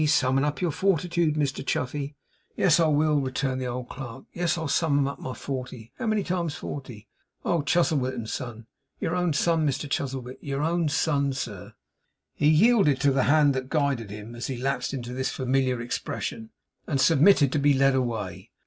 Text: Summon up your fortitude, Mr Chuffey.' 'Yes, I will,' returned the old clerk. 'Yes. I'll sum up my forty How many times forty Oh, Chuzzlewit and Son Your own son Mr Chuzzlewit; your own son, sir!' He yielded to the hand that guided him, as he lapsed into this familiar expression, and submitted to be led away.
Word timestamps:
Summon 0.07 0.43
up 0.43 0.61
your 0.61 0.71
fortitude, 0.71 1.35
Mr 1.35 1.63
Chuffey.' 1.63 2.15
'Yes, 2.55 2.79
I 2.79 2.87
will,' 2.87 3.21
returned 3.21 3.61
the 3.61 3.67
old 3.67 3.87
clerk. 3.87 4.23
'Yes. 4.33 4.57
I'll 4.57 4.67
sum 4.67 5.07
up 5.07 5.19
my 5.19 5.35
forty 5.35 5.93
How 5.99 6.07
many 6.07 6.23
times 6.23 6.55
forty 6.55 7.07
Oh, 7.45 7.61
Chuzzlewit 7.61 8.15
and 8.15 8.27
Son 8.27 8.65
Your 8.99 9.15
own 9.15 9.33
son 9.33 9.63
Mr 9.69 9.87
Chuzzlewit; 9.87 10.39
your 10.41 10.63
own 10.63 10.89
son, 10.89 11.33
sir!' 11.33 11.75
He 12.33 12.49
yielded 12.49 12.99
to 13.01 13.11
the 13.11 13.25
hand 13.25 13.53
that 13.53 13.69
guided 13.69 14.09
him, 14.09 14.33
as 14.33 14.47
he 14.47 14.57
lapsed 14.57 14.91
into 14.91 15.13
this 15.13 15.29
familiar 15.29 15.79
expression, 15.79 16.49
and 16.87 16.99
submitted 16.99 17.51
to 17.51 17.59
be 17.59 17.75
led 17.75 17.93
away. 17.93 18.49